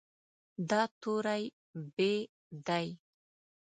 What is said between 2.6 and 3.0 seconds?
دی.